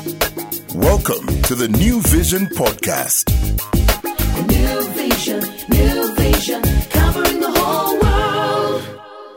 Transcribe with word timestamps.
Welcome 0.00 1.26
to 1.42 1.54
the 1.54 1.68
New 1.68 2.00
Vision 2.00 2.46
Podcast. 2.46 3.28
New 4.48 4.88
vision, 4.94 5.40
new 5.68 6.14
vision, 6.14 6.62
covering 6.88 7.40
the 7.40 7.50
whole 7.54 8.00
world. 8.00 8.82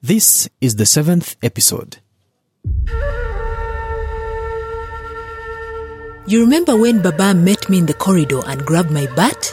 This 0.00 0.48
is 0.60 0.76
the 0.76 0.86
seventh 0.86 1.34
episode. 1.42 1.98
You 6.24 6.42
remember 6.42 6.76
when 6.76 7.02
Baba 7.02 7.34
met 7.34 7.68
me 7.68 7.78
in 7.78 7.86
the 7.86 7.94
corridor 7.94 8.42
and 8.46 8.64
grabbed 8.64 8.92
my 8.92 9.06
butt? 9.16 9.52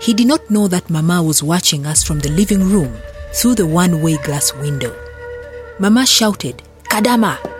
He 0.00 0.14
did 0.14 0.28
not 0.28 0.50
know 0.50 0.66
that 0.68 0.88
Mama 0.88 1.22
was 1.22 1.42
watching 1.42 1.84
us 1.84 2.02
from 2.02 2.20
the 2.20 2.30
living 2.30 2.70
room 2.70 2.96
through 3.34 3.56
the 3.56 3.66
one 3.66 4.00
way 4.00 4.16
glass 4.16 4.54
window. 4.54 4.96
Mama 5.78 6.06
shouted, 6.06 6.62
Kadama! 6.84 7.51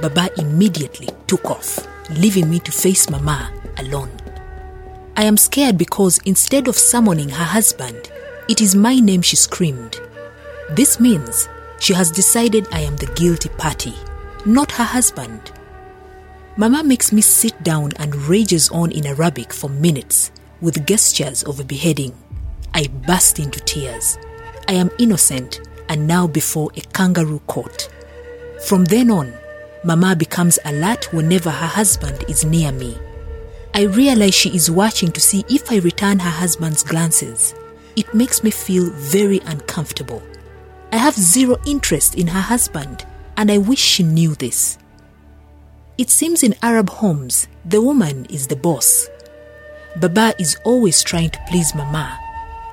Baba 0.00 0.30
immediately 0.38 1.08
took 1.26 1.44
off, 1.50 1.86
leaving 2.10 2.48
me 2.48 2.58
to 2.60 2.72
face 2.72 3.10
Mama 3.10 3.52
alone. 3.78 4.10
I 5.16 5.24
am 5.24 5.36
scared 5.36 5.76
because 5.76 6.18
instead 6.24 6.68
of 6.68 6.76
summoning 6.76 7.28
her 7.28 7.44
husband, 7.44 8.10
it 8.48 8.60
is 8.60 8.76
my 8.76 8.94
name 9.00 9.22
she 9.22 9.36
screamed. 9.36 10.00
This 10.70 11.00
means 11.00 11.48
she 11.80 11.92
has 11.94 12.10
decided 12.10 12.68
I 12.72 12.80
am 12.80 12.96
the 12.96 13.12
guilty 13.14 13.48
party, 13.50 13.94
not 14.46 14.72
her 14.72 14.84
husband. 14.84 15.50
Mama 16.56 16.82
makes 16.84 17.12
me 17.12 17.20
sit 17.20 17.62
down 17.62 17.92
and 17.98 18.14
rages 18.14 18.68
on 18.70 18.90
in 18.92 19.06
Arabic 19.06 19.52
for 19.52 19.68
minutes 19.68 20.30
with 20.60 20.86
gestures 20.86 21.42
of 21.44 21.60
a 21.60 21.64
beheading. 21.64 22.12
I 22.74 22.86
burst 23.06 23.38
into 23.38 23.60
tears. 23.60 24.18
I 24.68 24.72
am 24.74 24.90
innocent 24.98 25.60
and 25.88 26.06
now 26.06 26.26
before 26.26 26.70
a 26.76 26.80
kangaroo 26.80 27.40
court. 27.46 27.88
From 28.66 28.84
then 28.84 29.10
on, 29.10 29.32
Mama 29.84 30.16
becomes 30.16 30.58
alert 30.64 31.12
whenever 31.12 31.50
her 31.50 31.66
husband 31.66 32.24
is 32.28 32.44
near 32.44 32.72
me. 32.72 32.98
I 33.74 33.82
realize 33.82 34.34
she 34.34 34.54
is 34.54 34.70
watching 34.70 35.12
to 35.12 35.20
see 35.20 35.44
if 35.48 35.70
I 35.70 35.76
return 35.78 36.18
her 36.18 36.30
husband's 36.30 36.82
glances. 36.82 37.54
It 37.94 38.12
makes 38.12 38.42
me 38.42 38.50
feel 38.50 38.90
very 38.90 39.38
uncomfortable. 39.40 40.22
I 40.92 40.96
have 40.96 41.14
zero 41.14 41.58
interest 41.66 42.16
in 42.16 42.26
her 42.28 42.40
husband, 42.40 43.04
and 43.36 43.50
I 43.50 43.58
wish 43.58 43.78
she 43.78 44.02
knew 44.02 44.34
this. 44.34 44.78
It 45.96 46.10
seems 46.10 46.42
in 46.42 46.54
Arab 46.62 46.90
homes, 46.90 47.46
the 47.64 47.82
woman 47.82 48.26
is 48.26 48.46
the 48.46 48.56
boss. 48.56 49.08
Baba 49.96 50.34
is 50.38 50.56
always 50.64 51.02
trying 51.02 51.30
to 51.30 51.40
please 51.48 51.74
Mama 51.74 52.18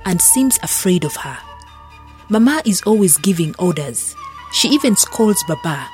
and 0.06 0.22
seems 0.22 0.60
afraid 0.64 1.04
of 1.04 1.16
her. 1.18 1.38
Mama 2.30 2.62
is 2.66 2.82
always 2.84 3.18
giving 3.18 3.56
orders. 3.58 4.16
She 4.54 4.70
even 4.70 4.96
scolds 4.96 5.44
Baba. 5.48 5.90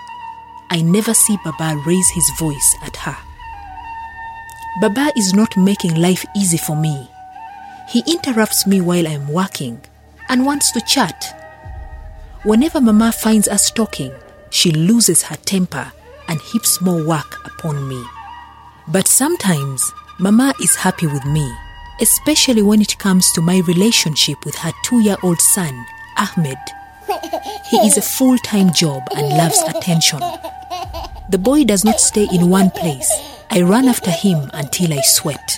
I 0.72 0.82
never 0.82 1.14
see 1.14 1.38
Baba 1.44 1.76
raise 1.86 2.10
his 2.12 2.30
voice 2.40 2.78
at 2.82 2.96
her. 2.96 3.18
Baba 4.80 5.12
is 5.18 5.34
not 5.34 5.58
making 5.58 5.96
life 5.96 6.26
easy 6.34 6.58
for 6.58 6.78
me. 6.78 7.10
He 7.90 8.02
interrupts 8.08 8.66
me 8.66 8.80
while 8.80 9.06
I 9.06 9.12
am 9.12 9.28
working 9.28 9.82
and 10.30 10.46
wants 10.46 10.72
to 10.72 10.80
chat. 10.80 11.38
Whenever 12.44 12.80
Mama 12.80 13.12
finds 13.12 13.50
us 13.50 13.70
talking, 13.70 14.14
she 14.50 14.72
loses 14.72 15.24
her 15.24 15.36
temper 15.36 15.92
and 16.30 16.40
heaps 16.40 16.80
more 16.80 17.06
work 17.06 17.46
upon 17.46 17.90
me. 17.90 18.02
But 18.88 19.10
sometimes 19.10 19.92
Mama 20.20 20.54
is 20.62 20.76
happy 20.78 21.08
with 21.08 21.26
me, 21.26 21.54
especially 22.00 22.62
when 22.62 22.80
it 22.82 22.98
comes 22.98 23.30
to 23.34 23.42
my 23.42 23.60
relationship 23.68 24.46
with 24.46 24.56
her 24.56 24.72
two 24.86 25.02
year 25.02 25.18
old 25.22 25.42
son, 25.42 25.86
Ahmed. 26.18 26.58
He 27.70 27.78
is 27.78 27.98
a 27.98 28.02
full 28.02 28.38
time 28.40 28.74
job 28.74 29.08
and 29.16 29.30
loves 29.30 29.62
attention. 29.62 30.20
The 31.30 31.40
boy 31.40 31.64
does 31.64 31.86
not 31.86 32.00
stay 32.00 32.28
in 32.32 32.50
one 32.50 32.70
place. 32.72 33.12
I 33.50 33.62
run 33.62 33.88
after 33.88 34.12
him 34.12 34.50
until 34.54 34.94
I 34.94 35.02
sweat. 35.02 35.58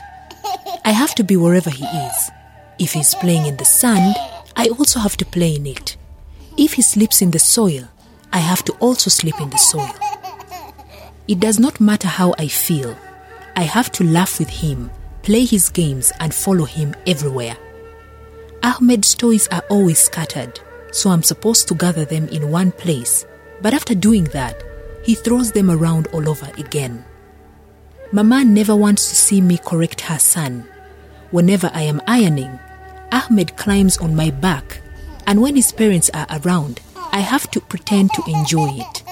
I 0.85 0.91
have 0.91 1.15
to 1.15 1.23
be 1.23 1.37
wherever 1.37 1.69
he 1.69 1.85
is. 1.85 2.31
If 2.79 2.93
he's 2.93 3.15
playing 3.15 3.45
in 3.45 3.57
the 3.57 3.65
sand, 3.65 4.15
I 4.55 4.67
also 4.69 4.99
have 4.99 5.17
to 5.17 5.25
play 5.25 5.55
in 5.55 5.65
it. 5.65 5.97
If 6.57 6.73
he 6.73 6.81
sleeps 6.81 7.21
in 7.21 7.31
the 7.31 7.39
soil, 7.39 7.87
I 8.31 8.39
have 8.39 8.63
to 8.65 8.73
also 8.73 9.09
sleep 9.09 9.39
in 9.39 9.49
the 9.49 9.57
soil. 9.57 9.89
It 11.27 11.39
does 11.39 11.59
not 11.59 11.79
matter 11.79 12.07
how 12.07 12.35
I 12.37 12.47
feel. 12.47 12.97
I 13.55 13.63
have 13.63 13.91
to 13.93 14.03
laugh 14.03 14.39
with 14.39 14.49
him, 14.49 14.91
play 15.21 15.45
his 15.45 15.69
games, 15.69 16.11
and 16.19 16.33
follow 16.33 16.65
him 16.65 16.95
everywhere. 17.07 17.57
Ahmed's 18.63 19.15
toys 19.15 19.47
are 19.49 19.63
always 19.69 19.99
scattered, 19.99 20.59
so 20.93 21.09
I'm 21.09 21.23
supposed 21.23 21.67
to 21.67 21.75
gather 21.75 22.05
them 22.05 22.29
in 22.29 22.51
one 22.51 22.71
place. 22.71 23.25
But 23.61 23.73
after 23.73 23.95
doing 23.95 24.25
that, 24.25 24.63
he 25.03 25.15
throws 25.15 25.51
them 25.51 25.69
around 25.69 26.07
all 26.07 26.29
over 26.29 26.49
again. 26.57 27.03
Mama 28.11 28.45
never 28.45 28.75
wants 28.75 29.09
to 29.09 29.15
see 29.15 29.41
me 29.41 29.57
correct 29.57 30.01
her 30.01 30.19
son. 30.19 30.67
Whenever 31.31 31.71
I 31.73 31.81
am 31.81 32.01
ironing, 32.07 32.59
Ahmed 33.11 33.57
climbs 33.57 33.97
on 33.97 34.15
my 34.15 34.29
back, 34.29 34.81
and 35.25 35.41
when 35.41 35.55
his 35.55 35.71
parents 35.71 36.09
are 36.13 36.27
around, 36.29 36.79
I 36.95 37.19
have 37.19 37.49
to 37.51 37.59
pretend 37.59 38.11
to 38.13 38.23
enjoy 38.27 38.69
it. 38.73 39.03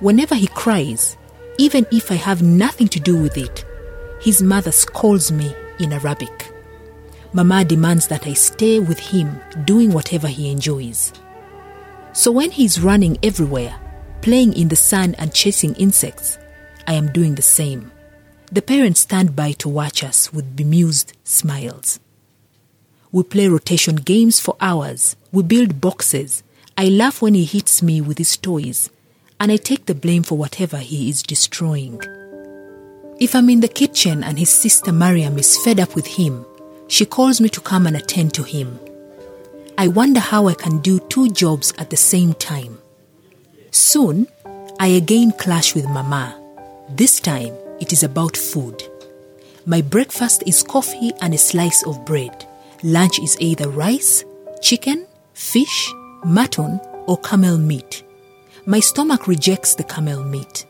Whenever 0.00 0.34
he 0.34 0.48
cries, 0.48 1.16
even 1.58 1.86
if 1.90 2.10
I 2.10 2.16
have 2.16 2.42
nothing 2.42 2.88
to 2.88 3.00
do 3.00 3.16
with 3.16 3.38
it, 3.38 3.64
his 4.20 4.42
mother 4.42 4.72
scolds 4.72 5.32
me 5.32 5.54
in 5.78 5.92
Arabic. 5.92 6.43
Mama 7.34 7.64
demands 7.64 8.06
that 8.08 8.28
I 8.28 8.32
stay 8.32 8.78
with 8.78 9.00
him 9.00 9.40
doing 9.64 9.92
whatever 9.92 10.28
he 10.28 10.52
enjoys. 10.52 11.12
So 12.12 12.30
when 12.30 12.52
he's 12.52 12.80
running 12.80 13.18
everywhere, 13.24 13.74
playing 14.22 14.52
in 14.52 14.68
the 14.68 14.76
sun 14.76 15.16
and 15.18 15.34
chasing 15.34 15.74
insects, 15.74 16.38
I 16.86 16.94
am 16.94 17.10
doing 17.10 17.34
the 17.34 17.42
same. 17.42 17.90
The 18.52 18.62
parents 18.62 19.00
stand 19.00 19.34
by 19.34 19.50
to 19.52 19.68
watch 19.68 20.04
us 20.04 20.32
with 20.32 20.54
bemused 20.54 21.12
smiles. 21.24 21.98
We 23.10 23.24
play 23.24 23.48
rotation 23.48 23.96
games 23.96 24.38
for 24.38 24.56
hours. 24.60 25.16
We 25.32 25.42
build 25.42 25.80
boxes. 25.80 26.44
I 26.78 26.88
laugh 26.88 27.20
when 27.20 27.34
he 27.34 27.44
hits 27.44 27.82
me 27.82 28.00
with 28.00 28.18
his 28.18 28.36
toys, 28.36 28.90
and 29.40 29.50
I 29.50 29.56
take 29.56 29.86
the 29.86 29.94
blame 29.94 30.22
for 30.22 30.38
whatever 30.38 30.78
he 30.78 31.08
is 31.08 31.24
destroying. 31.24 32.00
If 33.18 33.34
I'm 33.34 33.50
in 33.50 33.58
the 33.58 33.68
kitchen 33.68 34.22
and 34.22 34.38
his 34.38 34.50
sister 34.50 34.92
Mariam 34.92 35.36
is 35.36 35.56
fed 35.64 35.80
up 35.80 35.96
with 35.96 36.06
him, 36.06 36.46
she 36.94 37.04
calls 37.04 37.40
me 37.40 37.48
to 37.48 37.60
come 37.60 37.88
and 37.88 37.96
attend 37.96 38.32
to 38.32 38.44
him. 38.44 38.78
I 39.76 39.88
wonder 39.88 40.20
how 40.20 40.46
I 40.46 40.54
can 40.54 40.78
do 40.78 41.00
two 41.00 41.28
jobs 41.28 41.72
at 41.76 41.90
the 41.90 41.96
same 41.96 42.34
time. 42.34 42.78
Soon, 43.72 44.28
I 44.78 44.86
again 44.86 45.32
clash 45.32 45.74
with 45.74 45.86
Mama. 45.88 46.40
This 46.88 47.18
time, 47.18 47.52
it 47.80 47.92
is 47.92 48.04
about 48.04 48.36
food. 48.36 48.80
My 49.66 49.80
breakfast 49.80 50.44
is 50.46 50.62
coffee 50.62 51.10
and 51.20 51.34
a 51.34 51.38
slice 51.38 51.84
of 51.84 52.04
bread. 52.04 52.46
Lunch 52.84 53.18
is 53.18 53.36
either 53.40 53.68
rice, 53.68 54.24
chicken, 54.62 55.04
fish, 55.32 55.92
mutton, 56.24 56.80
or 57.08 57.18
camel 57.18 57.58
meat. 57.58 58.04
My 58.66 58.78
stomach 58.78 59.26
rejects 59.26 59.74
the 59.74 59.82
camel 59.82 60.22
meat. 60.22 60.64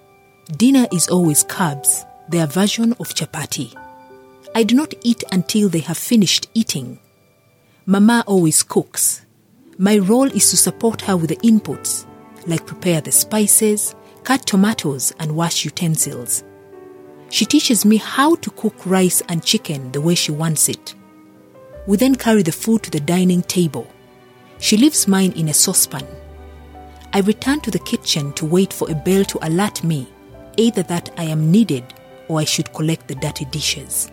Dinner 0.56 0.86
is 0.90 1.08
always 1.08 1.44
carbs, 1.44 2.06
their 2.30 2.46
version 2.46 2.92
of 2.92 3.14
chapati. 3.14 3.76
I 4.56 4.62
do 4.62 4.76
not 4.76 4.94
eat 5.02 5.24
until 5.32 5.68
they 5.68 5.80
have 5.80 5.98
finished 5.98 6.48
eating. 6.54 7.00
Mama 7.86 8.22
always 8.28 8.62
cooks. 8.62 9.26
My 9.78 9.98
role 9.98 10.30
is 10.30 10.48
to 10.50 10.56
support 10.56 11.00
her 11.02 11.16
with 11.16 11.30
the 11.30 11.36
inputs, 11.38 12.06
like 12.46 12.64
prepare 12.64 13.00
the 13.00 13.10
spices, 13.10 13.96
cut 14.22 14.46
tomatoes, 14.46 15.12
and 15.18 15.34
wash 15.34 15.64
utensils. 15.64 16.44
She 17.30 17.44
teaches 17.44 17.84
me 17.84 17.96
how 17.96 18.36
to 18.36 18.50
cook 18.50 18.86
rice 18.86 19.22
and 19.28 19.44
chicken 19.44 19.90
the 19.90 20.00
way 20.00 20.14
she 20.14 20.30
wants 20.30 20.68
it. 20.68 20.94
We 21.88 21.96
then 21.96 22.14
carry 22.14 22.44
the 22.44 22.52
food 22.52 22.84
to 22.84 22.90
the 22.92 23.00
dining 23.00 23.42
table. 23.42 23.88
She 24.58 24.76
leaves 24.76 25.08
mine 25.08 25.32
in 25.32 25.48
a 25.48 25.54
saucepan. 25.54 26.06
I 27.12 27.20
return 27.20 27.60
to 27.62 27.72
the 27.72 27.80
kitchen 27.80 28.32
to 28.34 28.46
wait 28.46 28.72
for 28.72 28.88
a 28.88 28.94
bell 28.94 29.24
to 29.24 29.46
alert 29.48 29.82
me, 29.82 30.06
either 30.56 30.84
that 30.84 31.10
I 31.18 31.24
am 31.24 31.50
needed 31.50 31.92
or 32.28 32.38
I 32.38 32.44
should 32.44 32.72
collect 32.72 33.08
the 33.08 33.16
dirty 33.16 33.46
dishes. 33.46 34.12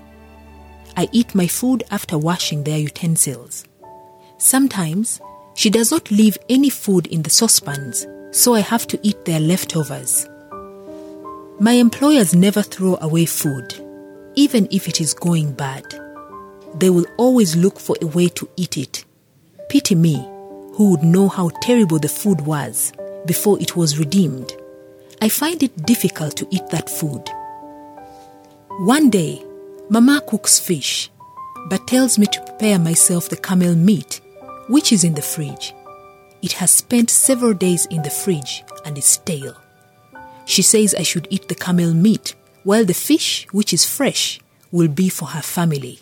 I 0.98 1.10
eat 1.12 1.36
my 1.36 1.48
food 1.48 1.84
after 1.92 2.18
washing 2.18 2.64
their 2.64 2.80
utensils. 2.80 3.64
Sometimes 4.38 5.22
she 5.54 5.70
does 5.70 5.92
not 5.92 6.12
leave 6.12 6.38
any 6.50 6.70
food 6.70 7.08
in 7.08 7.24
the 7.24 7.30
saucepans, 7.30 8.08
so 8.32 8.54
I 8.54 8.62
have 8.62 8.88
to 8.88 9.00
eat 9.04 9.26
their 9.26 9.40
leftovers. 9.40 10.28
My 11.60 11.74
employers 11.74 12.34
never 12.34 12.62
throw 12.62 12.98
away 13.02 13.26
food, 13.26 13.74
even 14.36 14.68
if 14.72 14.88
it 14.88 15.00
is 15.00 15.14
going 15.14 15.54
bad. 15.54 15.86
They 16.74 16.90
will 16.90 17.06
always 17.18 17.56
look 17.56 17.80
for 17.80 17.96
a 18.02 18.08
way 18.08 18.30
to 18.30 18.50
eat 18.56 18.78
it. 18.78 19.06
Pity 19.70 19.96
me, 19.96 20.16
who 20.74 20.92
would 20.92 21.04
know 21.04 21.28
how 21.28 21.50
terrible 21.62 22.00
the 22.00 22.10
food 22.10 22.42
was 22.42 22.94
before 23.26 23.62
it 23.62 23.76
was 23.76 24.00
redeemed. 24.00 24.54
I 25.22 25.30
find 25.30 25.62
it 25.62 25.86
difficult 25.86 26.36
to 26.38 26.48
eat 26.50 26.68
that 26.72 26.90
food. 26.90 27.30
One 28.80 29.10
day, 29.10 29.44
Mama 29.92 30.22
cooks 30.26 30.58
fish, 30.58 31.12
but 31.68 31.86
tells 31.86 32.18
me 32.18 32.26
to 32.26 32.42
prepare 32.46 32.80
myself 32.80 33.28
the 33.28 33.36
camel 33.36 33.76
meat, 33.76 34.22
which 34.70 34.94
is 34.94 35.04
in 35.04 35.16
the 35.16 35.22
fridge. 35.22 35.74
It 36.42 36.54
has 36.54 36.72
spent 36.72 37.10
several 37.10 37.54
days 37.54 37.88
in 37.88 38.02
the 38.02 38.10
fridge 38.10 38.64
and 38.86 38.98
is 38.98 39.04
stale. 39.04 39.58
She 40.46 40.62
says 40.62 40.96
I 40.96 41.04
should 41.04 41.28
eat 41.30 41.50
the 41.50 41.56
camel 41.56 41.94
meat, 41.94 42.36
while 42.64 42.86
the 42.86 42.94
fish, 42.94 43.46
which 43.52 43.74
is 43.74 43.84
fresh, 43.84 44.40
will 44.72 44.88
be 44.88 45.10
for 45.10 45.26
her 45.26 45.42
family. 45.42 46.00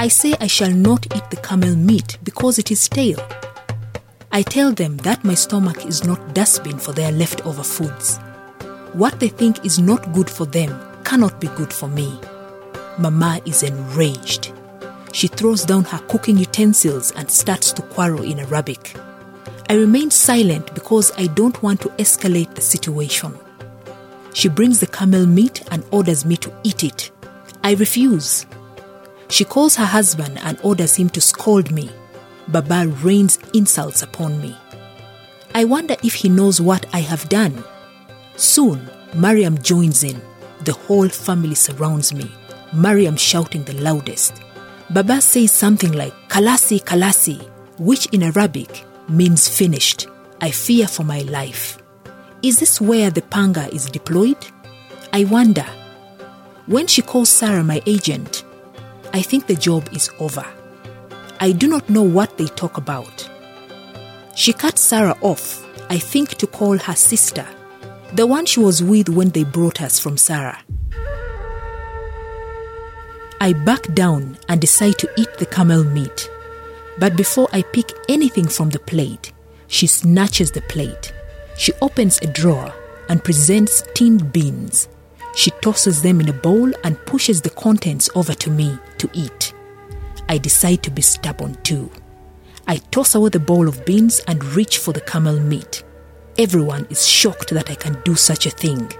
I 0.00 0.08
say 0.08 0.34
I 0.40 0.48
shall 0.48 0.72
not 0.72 1.06
eat 1.14 1.30
the 1.30 1.40
camel 1.40 1.76
meat 1.76 2.18
because 2.24 2.58
it 2.58 2.72
is 2.72 2.80
stale. 2.80 3.24
I 4.32 4.42
tell 4.42 4.72
them 4.72 4.96
that 4.98 5.22
my 5.22 5.34
stomach 5.34 5.86
is 5.86 6.02
not 6.02 6.34
dustbin 6.34 6.80
for 6.80 6.90
their 6.90 7.12
leftover 7.12 7.62
foods. 7.62 8.18
What 8.92 9.20
they 9.20 9.28
think 9.28 9.64
is 9.64 9.78
not 9.78 10.12
good 10.12 10.30
for 10.30 10.46
them 10.46 10.78
cannot 11.04 11.40
be 11.40 11.48
good 11.48 11.72
for 11.72 11.88
me. 11.88 12.18
Mama 12.98 13.40
is 13.44 13.62
enraged. 13.62 14.52
She 15.12 15.28
throws 15.28 15.64
down 15.64 15.84
her 15.84 15.98
cooking 16.08 16.38
utensils 16.38 17.12
and 17.12 17.30
starts 17.30 17.72
to 17.74 17.82
quarrel 17.82 18.22
in 18.22 18.40
Arabic. 18.40 18.96
I 19.68 19.74
remain 19.74 20.10
silent 20.10 20.74
because 20.74 21.12
I 21.18 21.26
don't 21.26 21.62
want 21.62 21.80
to 21.82 21.90
escalate 21.90 22.54
the 22.54 22.60
situation. 22.60 23.36
She 24.32 24.48
brings 24.48 24.80
the 24.80 24.86
camel 24.86 25.26
meat 25.26 25.62
and 25.70 25.84
orders 25.90 26.24
me 26.24 26.36
to 26.38 26.52
eat 26.64 26.84
it. 26.84 27.10
I 27.62 27.74
refuse. 27.74 28.46
She 29.28 29.44
calls 29.44 29.76
her 29.76 29.84
husband 29.84 30.38
and 30.42 30.58
orders 30.62 30.96
him 30.96 31.10
to 31.10 31.20
scold 31.20 31.70
me. 31.70 31.90
Baba 32.48 32.88
rains 33.02 33.38
insults 33.52 34.02
upon 34.02 34.40
me. 34.40 34.56
I 35.54 35.64
wonder 35.64 35.96
if 36.02 36.14
he 36.14 36.28
knows 36.28 36.60
what 36.60 36.86
I 36.94 37.00
have 37.00 37.28
done. 37.28 37.62
Soon, 38.38 38.88
Mariam 39.14 39.58
joins 39.58 40.04
in. 40.04 40.20
The 40.62 40.72
whole 40.72 41.08
family 41.08 41.56
surrounds 41.56 42.14
me. 42.14 42.30
Mariam 42.72 43.16
shouting 43.16 43.64
the 43.64 43.74
loudest. 43.74 44.40
Baba 44.90 45.20
says 45.20 45.50
something 45.50 45.90
like 45.90 46.12
Kalasi, 46.28 46.80
Kalasi, 46.84 47.42
which 47.78 48.06
in 48.06 48.22
Arabic 48.22 48.84
means 49.08 49.48
finished. 49.48 50.06
I 50.40 50.52
fear 50.52 50.86
for 50.86 51.02
my 51.02 51.22
life. 51.22 51.78
Is 52.40 52.60
this 52.60 52.80
where 52.80 53.10
the 53.10 53.22
panga 53.22 53.68
is 53.74 53.86
deployed? 53.86 54.38
I 55.12 55.24
wonder. 55.24 55.66
When 56.66 56.86
she 56.86 57.02
calls 57.02 57.30
Sarah 57.30 57.64
my 57.64 57.82
agent, 57.86 58.44
I 59.12 59.20
think 59.20 59.48
the 59.48 59.56
job 59.56 59.88
is 59.92 60.10
over. 60.20 60.46
I 61.40 61.50
do 61.50 61.66
not 61.66 61.90
know 61.90 62.02
what 62.04 62.38
they 62.38 62.46
talk 62.46 62.76
about. 62.76 63.28
She 64.36 64.52
cuts 64.52 64.80
Sarah 64.80 65.16
off, 65.22 65.66
I 65.90 65.98
think 65.98 66.36
to 66.36 66.46
call 66.46 66.78
her 66.78 66.94
sister, 66.94 67.44
the 68.12 68.26
one 68.26 68.46
she 68.46 68.60
was 68.60 68.82
with 68.82 69.08
when 69.08 69.30
they 69.30 69.44
brought 69.44 69.80
us 69.80 69.98
from 69.98 70.16
Sarah. 70.16 70.58
I 73.40 73.52
back 73.52 73.92
down 73.94 74.38
and 74.48 74.60
decide 74.60 74.98
to 74.98 75.10
eat 75.16 75.28
the 75.38 75.46
camel 75.46 75.84
meat. 75.84 76.30
But 76.98 77.16
before 77.16 77.48
I 77.52 77.62
pick 77.62 77.92
anything 78.08 78.48
from 78.48 78.70
the 78.70 78.80
plate, 78.80 79.32
she 79.68 79.86
snatches 79.86 80.50
the 80.50 80.62
plate. 80.62 81.12
She 81.56 81.72
opens 81.80 82.18
a 82.18 82.26
drawer 82.26 82.74
and 83.08 83.22
presents 83.22 83.84
tinned 83.94 84.32
beans. 84.32 84.88
She 85.36 85.50
tosses 85.62 86.02
them 86.02 86.20
in 86.20 86.28
a 86.28 86.32
bowl 86.32 86.72
and 86.82 86.98
pushes 87.06 87.40
the 87.40 87.50
contents 87.50 88.10
over 88.16 88.34
to 88.34 88.50
me 88.50 88.76
to 88.98 89.08
eat. 89.12 89.52
I 90.28 90.38
decide 90.38 90.82
to 90.82 90.90
be 90.90 91.02
stubborn 91.02 91.56
too. 91.62 91.90
I 92.66 92.78
toss 92.90 93.14
away 93.14 93.30
the 93.30 93.40
bowl 93.40 93.68
of 93.68 93.84
beans 93.86 94.20
and 94.26 94.44
reach 94.44 94.78
for 94.78 94.92
the 94.92 95.00
camel 95.00 95.38
meat. 95.38 95.84
Everyone 96.40 96.86
is 96.88 97.04
shocked 97.04 97.50
that 97.50 97.68
I 97.68 97.74
can 97.74 98.00
do 98.04 98.14
such 98.14 98.46
a 98.46 98.50
thing. 98.50 98.92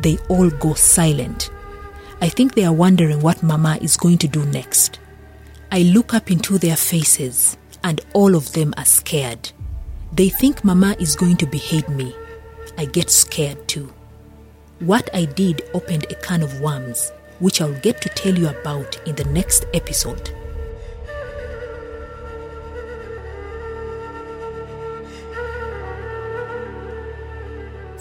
They 0.00 0.16
all 0.30 0.48
go 0.48 0.72
silent. 0.72 1.50
I 2.22 2.30
think 2.30 2.54
they 2.54 2.64
are 2.64 2.72
wondering 2.72 3.20
what 3.20 3.42
Mama 3.42 3.78
is 3.82 3.98
going 3.98 4.16
to 4.18 4.26
do 4.26 4.42
next. 4.46 4.98
I 5.70 5.82
look 5.82 6.14
up 6.14 6.30
into 6.30 6.56
their 6.56 6.76
faces, 6.76 7.58
and 7.84 8.00
all 8.14 8.34
of 8.34 8.52
them 8.52 8.72
are 8.78 8.86
scared. 8.86 9.52
They 10.14 10.30
think 10.30 10.64
Mama 10.64 10.96
is 10.98 11.14
going 11.14 11.36
to 11.36 11.46
behead 11.46 11.90
me. 11.90 12.16
I 12.78 12.86
get 12.86 13.10
scared 13.10 13.68
too. 13.68 13.92
What 14.78 15.14
I 15.14 15.26
did 15.26 15.68
opened 15.74 16.06
a 16.08 16.14
can 16.14 16.42
of 16.42 16.62
worms, 16.62 17.12
which 17.38 17.60
I'll 17.60 17.78
get 17.80 18.00
to 18.00 18.08
tell 18.08 18.36
you 18.36 18.48
about 18.48 18.98
in 19.06 19.14
the 19.14 19.24
next 19.24 19.66
episode. 19.74 20.30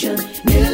passion. 0.00 0.67